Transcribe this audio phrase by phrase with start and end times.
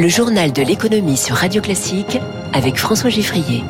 [0.00, 2.18] Le journal de l'économie sur Radio Classique
[2.54, 3.62] avec François Giffrier.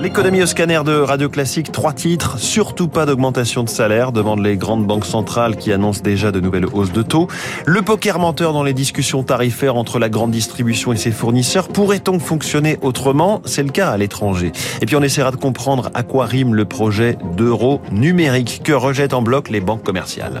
[0.00, 2.38] L'économie au scanner de Radio Classique, trois titres.
[2.38, 6.64] Surtout pas d'augmentation de salaire, demandent les grandes banques centrales qui annoncent déjà de nouvelles
[6.64, 7.28] hausses de taux.
[7.66, 11.68] Le poker menteur dans les discussions tarifaires entre la grande distribution et ses fournisseurs.
[11.68, 13.42] Pourrait-on fonctionner autrement?
[13.44, 14.52] C'est le cas à l'étranger.
[14.80, 19.12] Et puis on essaiera de comprendre à quoi rime le projet d'euro numérique que rejettent
[19.12, 20.40] en bloc les banques commerciales?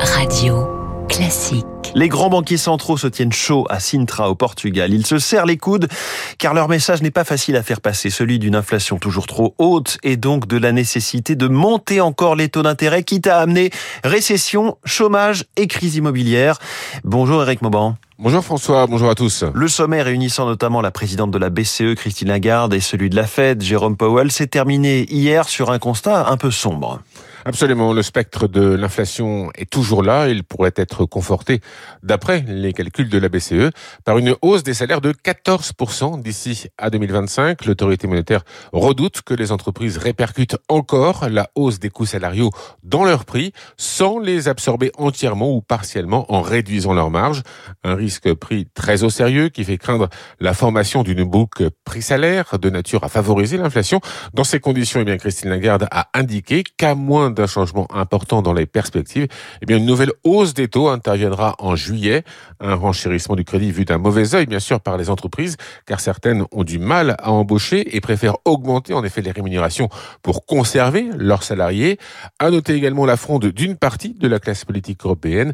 [0.00, 0.66] Radio
[1.08, 1.66] Classique.
[1.94, 4.94] Les grands banquiers centraux se tiennent chaud à Sintra au Portugal.
[4.94, 5.88] Ils se serrent les coudes
[6.38, 9.98] car leur message n'est pas facile à faire passer, celui d'une inflation toujours trop haute
[10.02, 13.70] et donc de la nécessité de monter encore les taux d'intérêt quitte à amener
[14.04, 16.58] récession, chômage et crise immobilière.
[17.04, 17.96] Bonjour Eric Mauban.
[18.18, 19.44] Bonjour François, bonjour à tous.
[19.52, 23.26] Le sommet réunissant notamment la présidente de la BCE, Christine Lagarde, et celui de la
[23.26, 27.00] Fed, Jérôme Powell, s'est terminé hier sur un constat un peu sombre.
[27.44, 30.28] Absolument, le spectre de l'inflation est toujours là.
[30.28, 31.60] Il pourrait être conforté,
[32.02, 33.70] d'après les calculs de la BCE,
[34.04, 37.64] par une hausse des salaires de 14% d'ici à 2025.
[37.64, 42.50] L'autorité monétaire redoute que les entreprises répercutent encore la hausse des coûts salariaux
[42.82, 47.42] dans leurs prix sans les absorber entièrement ou partiellement en réduisant leurs marges.
[47.84, 50.08] Un risque pris très au sérieux qui fait craindre
[50.40, 54.00] la formation d'une boucle prix-salaire de nature à favoriser l'inflation.
[54.34, 58.52] Dans ces conditions, eh bien, Christine Lagarde a indiqué qu'à moins d'un changement important dans
[58.52, 59.26] les perspectives,
[59.60, 62.24] eh bien une nouvelle hausse des taux interviendra en juillet.
[62.60, 65.56] Un renchérissement du crédit vu d'un mauvais œil, bien sûr, par les entreprises,
[65.86, 69.88] car certaines ont du mal à embaucher et préfèrent augmenter en effet les rémunérations
[70.22, 71.98] pour conserver leurs salariés.
[72.38, 75.52] À noter également la fronde d'une partie de la classe politique européenne.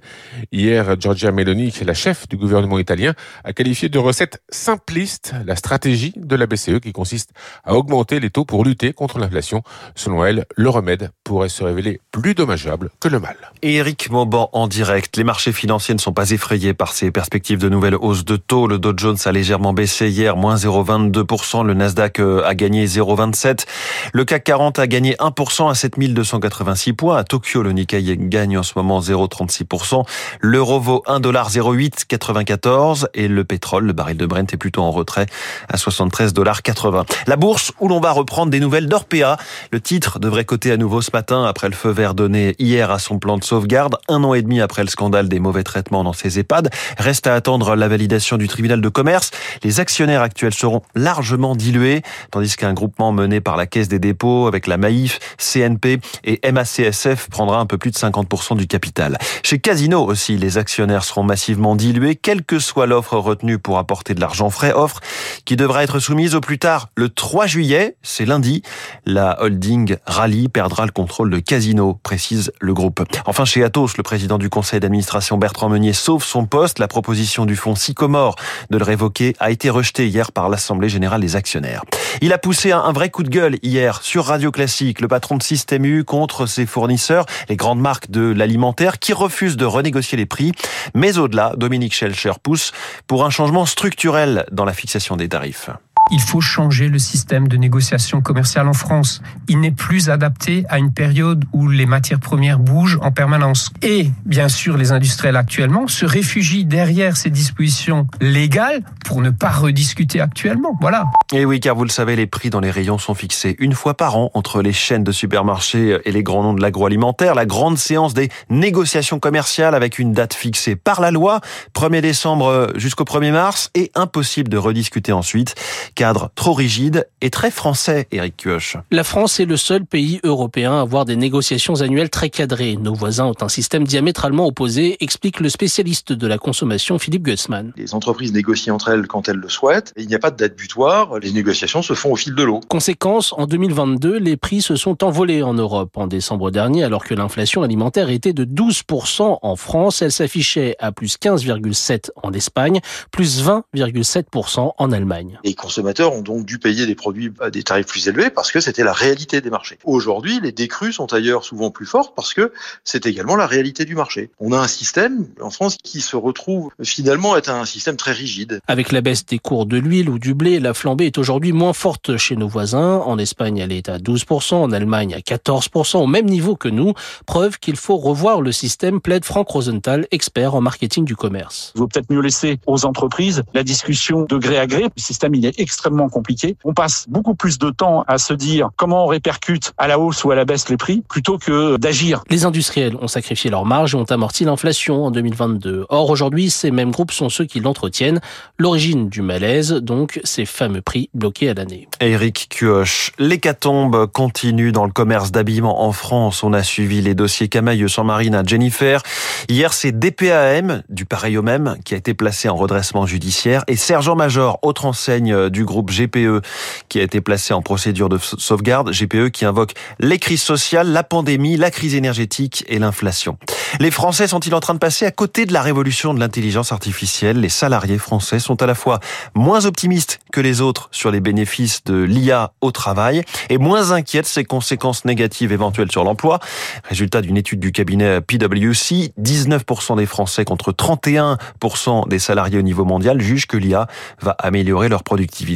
[0.52, 6.12] Hier, Giorgia Meloni, la chef du gouvernement italien, a qualifié de recette simpliste la stratégie
[6.16, 7.30] de la BCE qui consiste
[7.64, 9.62] à augmenter les taux pour lutter contre l'inflation.
[9.94, 13.36] Selon elle, le remède pourrait se révéler plus dommageable que le mal.
[13.62, 15.16] Et Eric Mauban en direct.
[15.16, 18.66] Les marchés financiers ne sont pas effrayés par ces perspectives de nouvelles hausses de taux.
[18.66, 21.64] Le Dow Jones a légèrement baissé hier, moins 0,22%.
[21.64, 23.64] Le Nasdaq euh, a gagné 0,27%.
[24.12, 27.16] Le CAC 40 a gagné 1% à 7286 points.
[27.16, 30.04] À Tokyo, le Nikkei gagne en ce moment 0,36%.
[30.40, 35.26] L'euro vaut 1,0894 et le pétrole, le baril de Brent est plutôt en retrait
[35.68, 39.36] à 73,80 La bourse où l'on va reprendre des nouvelles d'Orpea.
[39.70, 42.98] Le titre devrait coter à nouveau ce matin après le feu vert donné hier à
[42.98, 46.12] son plan de sauvegarde, un an et demi après le scandale des mauvais traitements dans
[46.12, 46.70] ses EHPAD.
[46.98, 49.30] Reste à attendre la validation du tribunal de commerce.
[49.62, 54.46] Les actionnaires actuels seront largement dilués, tandis qu'un groupement mené par la Caisse des dépôts
[54.46, 59.18] avec la Maïf, CNP et MACSF prendra un peu plus de 50% du capital.
[59.42, 64.14] Chez Casino aussi, les actionnaires seront massivement dilués, quelle que soit l'offre retenue pour apporter
[64.14, 65.00] de l'argent frais, offre
[65.44, 68.62] qui devra être soumise au plus tard le 3 juillet, c'est lundi.
[69.04, 73.02] La holding Rally perdra le contrôle de Casino, précise le groupe.
[73.26, 76.78] Enfin, chez Atos, le président du conseil d'administration Bertrand Meunier sauve son poste.
[76.78, 78.36] La proposition du fonds Sycomore
[78.70, 81.84] de le révoquer a été rejetée hier par l'Assemblée générale des actionnaires.
[82.20, 85.42] Il a poussé un vrai coup de gueule hier sur Radio Classique, le patron de
[85.42, 90.26] Système U contre ses fournisseurs, les grandes marques de l'alimentaire qui refusent de renégocier les
[90.26, 90.52] prix.
[90.94, 92.72] Mais au-delà, Dominique Schelcher pousse
[93.06, 95.70] pour un changement structurel dans la fixation des tarifs.
[96.10, 99.20] Il faut changer le système de négociation commerciale en France.
[99.46, 103.70] Il n'est plus adapté à une période où les matières premières bougent en permanence.
[103.82, 109.50] Et bien sûr, les industriels actuellement se réfugient derrière ces dispositions légales pour ne pas
[109.50, 110.78] rediscuter actuellement.
[110.80, 111.04] Voilà.
[111.32, 113.94] Et oui, car vous le savez, les prix dans les rayons sont fixés une fois
[113.94, 117.34] par an entre les chaînes de supermarchés et les grands noms de l'agroalimentaire.
[117.34, 121.40] La grande séance des négociations commerciales avec une date fixée par la loi,
[121.74, 125.54] 1er décembre jusqu'au 1er mars, et impossible de rediscuter ensuite
[125.98, 128.76] cadre trop rigide et très français, Eric Kioch.
[128.92, 132.76] La France est le seul pays européen à avoir des négociations annuelles très cadrées.
[132.80, 137.72] Nos voisins ont un système diamétralement opposé, explique le spécialiste de la consommation Philippe Gutzmann.
[137.76, 139.92] Les entreprises négocient entre elles quand elles le souhaitent.
[139.96, 141.18] il n'y a pas de date butoir.
[141.18, 142.60] Les négociations se font au fil de l'eau.
[142.68, 145.96] Conséquence, en 2022, les prix se sont envolés en Europe.
[145.96, 150.92] En décembre dernier, alors que l'inflation alimentaire était de 12% en France, elle s'affichait à
[150.92, 152.78] plus 15,7% en Espagne,
[153.10, 155.40] plus 20,7% en Allemagne.
[155.42, 158.60] Les consommateurs ont donc dû payer des produits à des tarifs plus élevés parce que
[158.60, 159.78] c'était la réalité des marchés.
[159.84, 162.52] Aujourd'hui, les décrues sont ailleurs souvent plus fortes parce que
[162.84, 164.30] c'est également la réalité du marché.
[164.38, 168.60] On a un système en France qui se retrouve finalement être un système très rigide.
[168.66, 171.72] Avec la baisse des cours de l'huile ou du blé, la flambée est aujourd'hui moins
[171.72, 172.98] forte chez nos voisins.
[172.98, 176.94] En Espagne, elle est à 12%, en Allemagne à 14%, au même niveau que nous.
[177.26, 181.72] Preuve qu'il faut revoir le système, plaide Franck Rosenthal, expert en marketing du commerce.
[181.74, 184.82] Il vaut peut-être mieux laisser aux entreprises la discussion de gré à gré.
[184.82, 186.56] Le système, il est extrêmement extrêmement compliqué.
[186.64, 190.24] On passe beaucoup plus de temps à se dire comment on répercute à la hausse
[190.24, 192.24] ou à la baisse les prix plutôt que d'agir.
[192.30, 195.86] Les industriels ont sacrifié leurs marges et ont amorti l'inflation en 2022.
[195.88, 198.20] Or, aujourd'hui, ces mêmes groupes sont ceux qui l'entretiennent.
[198.58, 201.86] L'origine du malaise, donc, ces fameux prix bloqués à l'année.
[202.00, 206.42] Eric Cuoche, l'hécatombe continue dans le commerce d'habillement en France.
[206.42, 209.00] On a suivi les dossiers Camailleux sans Marine à Jennifer.
[209.48, 213.76] Hier, c'est DPAM, du pareil au même, qui a été placé en redressement judiciaire et
[213.76, 216.42] Sergent Major, autre enseigne du groupe GPE,
[216.88, 218.90] qui a été placé en procédure de sauvegarde.
[218.90, 223.38] GPE qui invoque les crises sociales, la pandémie, la crise énergétique et l'inflation.
[223.80, 227.40] Les Français sont-ils en train de passer à côté de la révolution de l'intelligence artificielle?
[227.40, 228.98] Les salariés français sont à la fois
[229.34, 234.22] moins optimistes que les autres sur les bénéfices de l'IA au travail et moins inquiets
[234.22, 236.40] de ses conséquences négatives éventuelles sur l'emploi.
[236.84, 242.84] Résultat d'une étude du cabinet PwC, 19% des Français contre 31% des salariés au niveau
[242.84, 243.86] mondial jugent que l'IA
[244.20, 245.47] va améliorer leur productivité.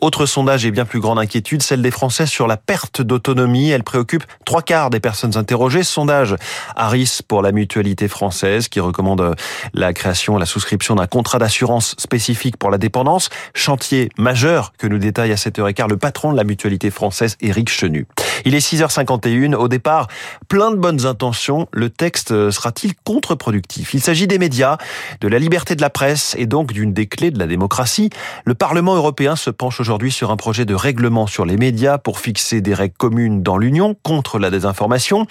[0.00, 3.70] Autre sondage et bien plus grande inquiétude, celle des Français sur la perte d'autonomie.
[3.70, 5.82] Elle préoccupe trois quarts des personnes interrogées.
[5.82, 6.36] Sondage
[6.74, 9.36] Harris pour la mutualité française qui recommande
[9.74, 13.28] la création, la souscription d'un contrat d'assurance spécifique pour la dépendance.
[13.54, 18.06] Chantier majeur que nous détaille à 7h15 le patron de la mutualité française, Éric Chenu.
[18.44, 19.54] Il est 6h51.
[19.54, 20.08] Au départ,
[20.48, 21.68] plein de bonnes intentions.
[21.72, 23.94] Le texte sera-t-il contre-productif?
[23.94, 24.78] Il s'agit des médias,
[25.20, 28.10] de la liberté de la presse et donc d'une des clés de la démocratie.
[28.44, 28.94] Le Parlement
[29.36, 32.96] se penche aujourd'hui sur un projet de règlement sur les médias pour fixer des règles
[32.96, 35.26] communes dans l'Union contre la désinformation.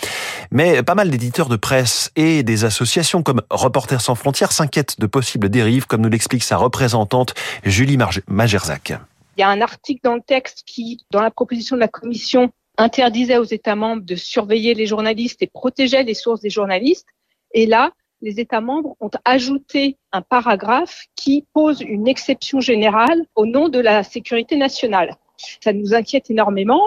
[0.52, 5.08] Mais pas mal d'éditeurs de presse et des associations comme Reporters sans frontières s'inquiètent de
[5.08, 7.98] possibles dérives, comme nous l'explique sa représentante Julie
[8.28, 8.94] Magerzac.
[9.38, 12.52] Il y a un article dans le texte qui, dans la proposition de la Commission,
[12.78, 17.08] interdisait aux États membres de surveiller les journalistes et protégeait les sources des journalistes.
[17.54, 17.92] Et là,
[18.22, 23.80] les États membres ont ajouté un paragraphe qui pose une exception générale au nom de
[23.80, 25.16] la sécurité nationale.
[25.64, 26.84] Ça nous inquiète énormément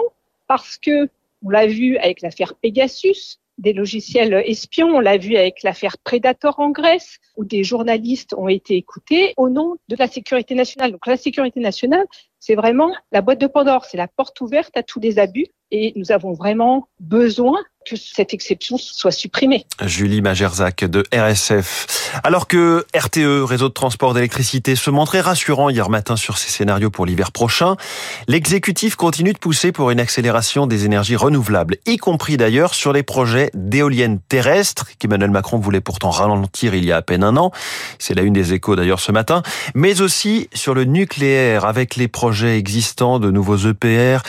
[0.47, 1.09] parce que,
[1.43, 6.59] on l'a vu avec l'affaire Pegasus, des logiciels espions, on l'a vu avec l'affaire Predator
[6.59, 10.93] en Grèce, où des journalistes ont été écoutés au nom de la sécurité nationale.
[10.93, 12.05] Donc la sécurité nationale,
[12.39, 15.93] c'est vraiment la boîte de Pandore, c'est la porte ouverte à tous les abus et
[15.95, 19.65] nous avons vraiment besoin que cette exception soit supprimée.
[19.85, 22.11] Julie Magerzac de RSF.
[22.23, 26.89] Alors que RTE, réseau de transport d'électricité, se montrait rassurant hier matin sur ses scénarios
[26.89, 27.77] pour l'hiver prochain,
[28.27, 33.03] l'exécutif continue de pousser pour une accélération des énergies renouvelables, y compris d'ailleurs sur les
[33.03, 37.51] projets d'éoliennes terrestres qu'Emmanuel Macron voulait pourtant ralentir il y a à peine un an.
[37.97, 39.41] C'est la une des échos d'ailleurs ce matin,
[39.73, 44.19] mais aussi sur le nucléaire avec les projets existants de nouveaux EPR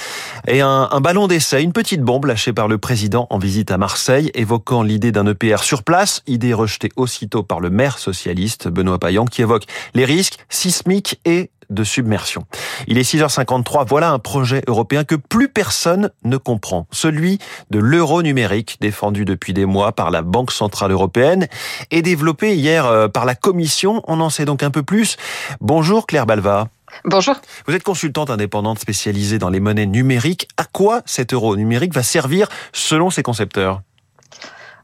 [0.46, 3.78] et un, un ballon d'essai, une petite bombe lâchée par le président en visite à
[3.78, 8.98] Marseille, évoquant l'idée d'un EPR sur place, idée rejetée aussitôt par le maire socialiste Benoît
[9.00, 9.64] Payan, qui évoque
[9.94, 12.44] les risques sismiques et de submersion.
[12.86, 17.38] Il est 6h53, voilà un projet européen que plus personne ne comprend, celui
[17.70, 21.46] de l'euro numérique défendu depuis des mois par la Banque Centrale Européenne
[21.90, 24.02] et développé hier euh, par la Commission.
[24.06, 25.16] On en sait donc un peu plus.
[25.60, 26.68] Bonjour Claire Balva.
[27.04, 27.36] Bonjour.
[27.66, 30.48] Vous êtes consultante indépendante spécialisée dans les monnaies numériques.
[30.56, 33.82] À quoi cet euro numérique va servir selon ses concepteurs?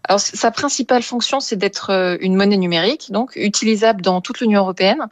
[0.08, 4.60] Alors, sa principale fonction, c'est d'être euh, une monnaie numérique, donc utilisable dans toute l'Union
[4.60, 5.08] européenne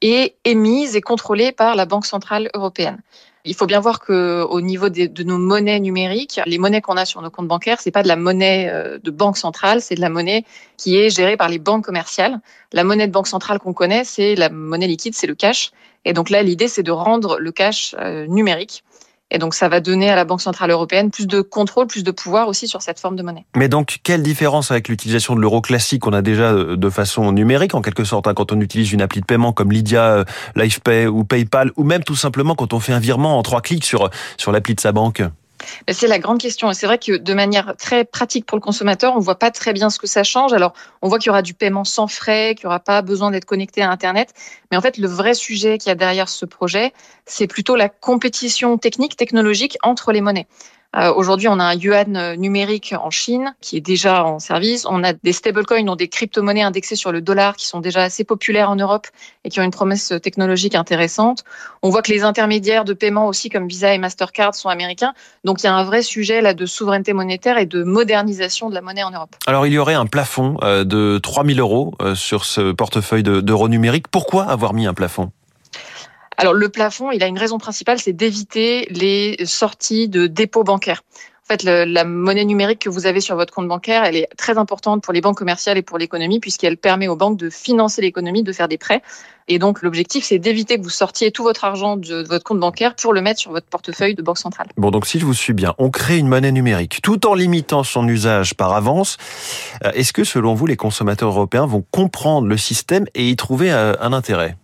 [0.00, 2.98] et émise et contrôlée par la Banque centrale européenne.
[3.44, 7.04] Il faut bien voir que au niveau de, nos monnaies numériques, les monnaies qu'on a
[7.04, 10.00] sur nos comptes bancaires, c'est pas de la monnaie euh, de banque centrale, c'est de
[10.00, 10.44] la monnaie
[10.76, 12.40] qui est gérée par les banques commerciales.
[12.72, 15.70] La monnaie de banque centrale qu'on connaît, c'est la monnaie liquide, c'est le cash.
[16.04, 18.82] Et donc là, l'idée, c'est de rendre le cash euh, numérique.
[19.30, 22.10] Et donc, ça va donner à la Banque Centrale Européenne plus de contrôle, plus de
[22.10, 23.44] pouvoir aussi sur cette forme de monnaie.
[23.56, 27.74] Mais donc, quelle différence avec l'utilisation de l'euro classique qu'on a déjà de façon numérique,
[27.74, 30.24] en quelque sorte, hein, quand on utilise une appli de paiement comme Lydia,
[30.56, 33.84] LifePay ou PayPal, ou même tout simplement quand on fait un virement en trois clics
[33.84, 34.08] sur,
[34.38, 35.22] sur l'appli de sa banque?
[35.88, 36.72] C'est la grande question.
[36.72, 39.72] C'est vrai que de manière très pratique pour le consommateur, on ne voit pas très
[39.72, 40.52] bien ce que ça change.
[40.52, 40.72] Alors,
[41.02, 43.44] on voit qu'il y aura du paiement sans frais, qu'il n'y aura pas besoin d'être
[43.44, 44.32] connecté à Internet.
[44.70, 46.92] Mais en fait, le vrai sujet qu'il y a derrière ce projet,
[47.26, 50.46] c'est plutôt la compétition technique, technologique entre les monnaies.
[50.96, 54.86] Euh, Aujourd'hui, on a un yuan euh, numérique en Chine qui est déjà en service.
[54.88, 58.24] On a des stablecoins, donc des crypto-monnaies indexées sur le dollar qui sont déjà assez
[58.24, 59.06] populaires en Europe
[59.44, 61.44] et qui ont une promesse technologique intéressante.
[61.82, 65.12] On voit que les intermédiaires de paiement aussi comme Visa et Mastercard sont américains.
[65.44, 68.74] Donc il y a un vrai sujet là de souveraineté monétaire et de modernisation de
[68.74, 69.36] la monnaie en Europe.
[69.46, 74.08] Alors il y aurait un plafond euh, de 3000 euros sur ce portefeuille d'euros numériques.
[74.08, 75.32] Pourquoi avoir mis un plafond?
[76.38, 81.02] Alors le plafond, il a une raison principale, c'est d'éviter les sorties de dépôts bancaires.
[81.50, 84.58] En fait, la monnaie numérique que vous avez sur votre compte bancaire, elle est très
[84.58, 88.42] importante pour les banques commerciales et pour l'économie, puisqu'elle permet aux banques de financer l'économie,
[88.42, 89.00] de faire des prêts.
[89.48, 92.94] Et donc, l'objectif, c'est d'éviter que vous sortiez tout votre argent de votre compte bancaire
[92.94, 94.68] pour le mettre sur votre portefeuille de banque centrale.
[94.76, 97.82] Bon, donc si je vous suis bien, on crée une monnaie numérique tout en limitant
[97.82, 99.16] son usage par avance.
[99.84, 103.72] Euh, est-ce que, selon vous, les consommateurs européens vont comprendre le système et y trouver
[103.72, 104.54] euh, un intérêt?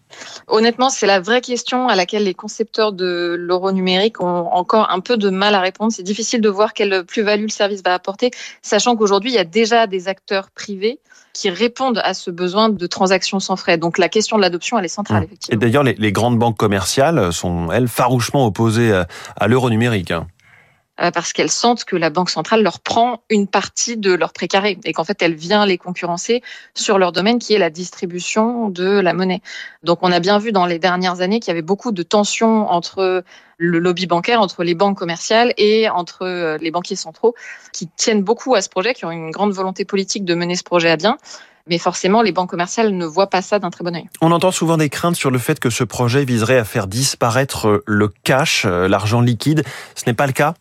[0.47, 5.01] Honnêtement, c'est la vraie question à laquelle les concepteurs de l'euro numérique ont encore un
[5.01, 5.93] peu de mal à répondre.
[5.93, 8.31] C'est difficile de voir quelle plus-value le service va apporter,
[8.63, 10.99] sachant qu'aujourd'hui, il y a déjà des acteurs privés
[11.33, 13.77] qui répondent à ce besoin de transactions sans frais.
[13.77, 15.25] Donc la question de l'adoption, elle est centrale, mmh.
[15.25, 15.55] effectivement.
[15.55, 20.13] Et d'ailleurs, les, les, grandes banques commerciales sont, elles, farouchement opposées à, à l'euro numérique.
[20.13, 20.29] Hein.
[21.01, 24.79] Euh, parce qu'elles sentent que la Banque centrale leur prend une partie de leur précaré
[24.85, 26.41] et qu'en fait elle vient les concurrencer
[26.75, 29.43] sur leur domaine qui est la distribution de la monnaie.
[29.83, 32.71] Donc on a bien vu dans les dernières années qu'il y avait beaucoup de tensions
[32.71, 33.25] entre
[33.59, 37.35] le lobby bancaire, entre les banques commerciales et entre euh, les banquiers centraux
[37.73, 40.63] qui tiennent beaucoup à ce projet, qui ont une grande volonté politique de mener ce
[40.63, 41.19] projet à bien.
[41.67, 44.07] Mais forcément, les banques commerciales ne voient pas ça d'un très bon œil.
[44.21, 47.83] On entend souvent des craintes sur le fait que ce projet viserait à faire disparaître
[47.87, 49.65] le cash, euh, l'argent liquide.
[49.97, 50.55] Ce n'est pas le cas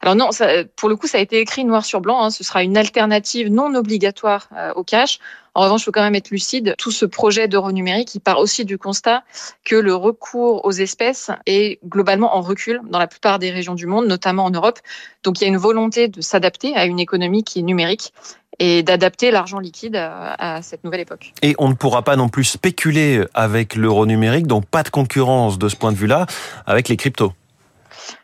[0.00, 2.22] alors non, ça, pour le coup, ça a été écrit noir sur blanc.
[2.22, 5.18] Hein, ce sera une alternative non obligatoire euh, au cash.
[5.54, 6.74] En revanche, il faut quand même être lucide.
[6.78, 9.24] Tout ce projet d'euro numérique, il part aussi du constat
[9.64, 13.86] que le recours aux espèces est globalement en recul dans la plupart des régions du
[13.86, 14.78] monde, notamment en Europe.
[15.24, 18.12] Donc il y a une volonté de s'adapter à une économie qui est numérique
[18.60, 21.32] et d'adapter l'argent liquide à, cette nouvelle époque.
[21.42, 25.58] Et on ne pourra pas non plus spéculer avec l'euro numérique, donc pas de concurrence
[25.58, 26.26] de ce point de vue-là
[26.66, 27.32] avec les cryptos.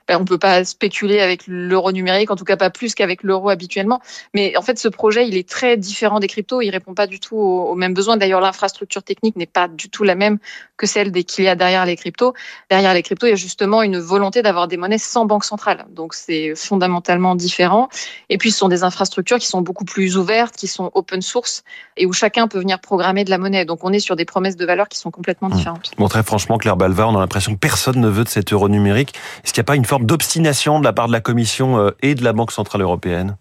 [0.09, 3.49] Ben, on peut pas spéculer avec l'euro numérique, en tout cas pas plus qu'avec l'euro
[3.49, 4.01] habituellement.
[4.35, 6.61] Mais en fait, ce projet, il est très différent des cryptos.
[6.61, 8.17] Il répond pas du tout aux, aux mêmes besoins.
[8.17, 10.39] D'ailleurs, l'infrastructure technique n'est pas du tout la même
[10.77, 12.35] que celle qu'il y a derrière les cryptos.
[12.71, 15.87] Derrière les cryptos, il y a justement une volonté d'avoir des monnaies sans banque centrale.
[15.91, 17.89] Donc, c'est fondamentalement différent.
[18.29, 21.65] Et puis, ce sont des infrastructures qui sont beaucoup plus ouvertes, qui sont open source
[21.97, 23.65] et où chacun peut venir programmer de la monnaie.
[23.65, 25.53] Donc, on est sur des promesses de valeur qui sont complètement mmh.
[25.53, 25.91] différentes.
[25.97, 28.69] Bon, très franchement, Claire Balva, on a l'impression que personne ne veut de cet euro
[28.69, 29.15] numérique.
[29.45, 32.15] Est-ce qu'il n'y a pas une d'obstination de la part de la Commission euh, et
[32.15, 33.37] de la Banque Centrale Européenne.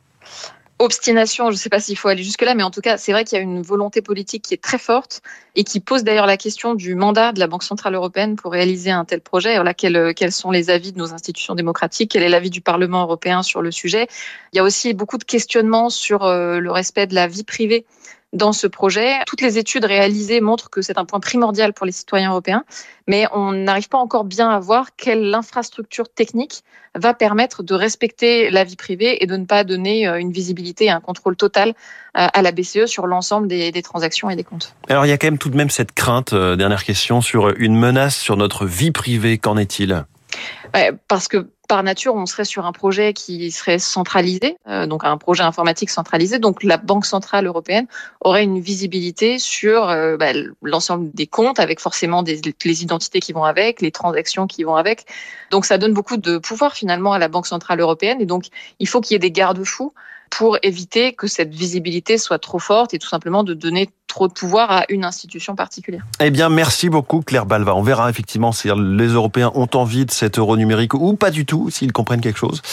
[0.79, 3.24] Obstination, je ne sais pas s'il faut aller jusque-là, mais en tout cas, c'est vrai
[3.24, 5.22] qu'il y a une volonté politique qui est très forte
[5.55, 8.91] et qui pose d'ailleurs la question du mandat de la Banque Centrale Européenne pour réaliser
[8.91, 9.55] un tel projet.
[9.55, 12.12] Voilà, quels, quels sont les avis de nos institutions démocratiques?
[12.12, 14.07] Quel est l'avis du Parlement européen sur le sujet?
[14.51, 17.86] Il y a aussi beaucoup de questionnements sur euh, le respect de la vie privée
[18.34, 19.20] dans ce projet.
[19.28, 22.63] Toutes les études réalisées montrent que c'est un point primordial pour les citoyens européens,
[23.08, 26.63] mais on n'arrive pas encore bien à voir quelle infrastructure technique
[26.96, 30.86] va permettre de respecter la vie privée et de ne pas donner euh, une visibilité
[30.86, 31.74] et un contrôle total euh,
[32.13, 34.75] à la BCE sur l'ensemble des, des, transactions et des comptes.
[34.90, 37.50] Alors il y a quand même tout de même cette crainte, euh, dernière question, sur
[37.58, 39.38] une menace sur notre vie privée.
[39.38, 40.06] Qu'en est-il?
[41.08, 45.18] Parce que par nature, on serait sur un projet qui serait centralisé, euh, donc un
[45.18, 46.38] projet informatique centralisé.
[46.38, 47.88] Donc la Banque centrale européenne
[48.22, 53.34] aurait une visibilité sur euh, bah, l'ensemble des comptes, avec forcément des, les identités qui
[53.34, 55.08] vont avec, les transactions qui vont avec.
[55.50, 58.22] Donc ça donne beaucoup de pouvoir finalement à la Banque centrale européenne.
[58.22, 59.96] Et donc il faut qu'il y ait des garde-fous
[60.36, 64.34] pour éviter que cette visibilité soit trop forte et tout simplement de donner trop de
[64.34, 66.04] pouvoir à une institution particulière.
[66.20, 67.75] Eh bien, merci beaucoup Claire Balva.
[67.75, 71.46] On verra effectivement si les Européens ont envie de cet euro numérique ou pas du
[71.46, 72.63] tout, s'ils comprennent quelque chose.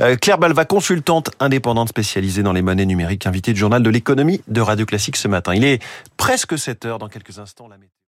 [0.00, 4.40] Euh, Claire Balva, consultante indépendante spécialisée dans les monnaies numériques, invitée du journal de l'économie
[4.48, 5.54] de Radio Classique ce matin.
[5.54, 5.82] Il est
[6.16, 7.68] presque 7 heures dans quelques instants.
[7.68, 7.76] La